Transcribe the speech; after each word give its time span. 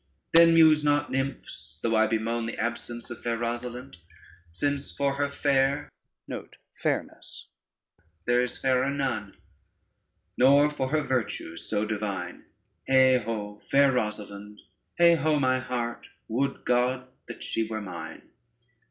Then 0.33 0.55
muse 0.55 0.83
not, 0.83 1.11
nymphs, 1.11 1.79
though 1.83 1.95
I 1.95 2.07
bemoan 2.07 2.47
The 2.47 2.57
absence 2.57 3.11
of 3.11 3.21
fair 3.21 3.37
Rosalynde, 3.37 3.99
Since 4.51 4.91
for 4.91 5.13
her 5.13 5.29
fair 5.29 5.91
there 6.27 7.07
is 8.41 8.57
fairer 8.57 8.89
none, 8.89 9.37
Nor 10.39 10.71
for 10.71 10.87
her 10.89 11.03
virtues 11.03 11.69
so 11.69 11.85
divine: 11.85 12.45
Heigh 12.89 13.19
ho, 13.19 13.59
fair 13.59 13.91
Rosalynde. 13.91 14.61
Heigh 14.97 15.13
ho, 15.17 15.39
my 15.39 15.59
heart, 15.59 16.09
would 16.27 16.65
God 16.65 17.07
that 17.27 17.43
she 17.43 17.67
were 17.67 17.79
mine! 17.79 18.23